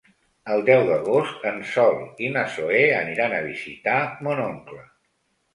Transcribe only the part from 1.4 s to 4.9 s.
en Sol i na Zoè aniran a visitar mon oncle.